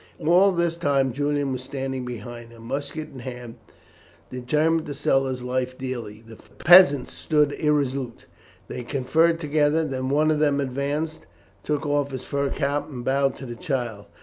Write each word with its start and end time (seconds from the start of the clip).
All 0.17 0.51
this 0.51 0.77
time 0.77 1.13
Julian 1.13 1.51
was 1.51 1.61
standing 1.61 2.05
behind 2.05 2.51
her, 2.51 2.59
musket 2.59 3.09
in 3.13 3.19
hand, 3.19 3.57
determined 4.31 4.87
to 4.87 4.95
sell 4.95 5.27
his 5.27 5.43
life 5.43 5.77
dearly. 5.77 6.23
The 6.25 6.37
peasants 6.37 7.13
stood 7.13 7.51
irresolute; 7.51 8.25
they 8.67 8.81
conferred 8.83 9.39
together; 9.39 9.85
then 9.85 10.09
one 10.09 10.31
of 10.31 10.39
them 10.39 10.59
advanced, 10.59 11.19
and 11.19 11.27
took 11.63 11.85
off 11.85 12.09
his 12.09 12.25
fur 12.25 12.49
cap 12.49 12.89
and 12.89 13.05
bowed 13.05 13.35
to 13.35 13.45
the 13.45 13.53
child. 13.55 14.07